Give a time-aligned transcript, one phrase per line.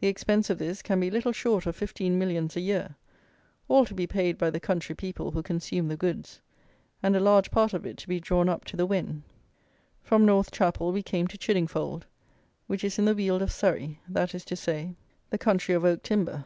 [0.00, 2.94] The expense of this can be little short of fifteen millions a year,
[3.68, 6.42] all to be paid by the country people who consume the goods,
[7.02, 9.22] and a large part of it to be drawn up to the Wen.
[10.02, 12.02] From North Chapel we came to Chiddingfold,
[12.66, 14.94] which is in the Weald of Surrey; that is to say,
[15.30, 16.44] the country of oak timber.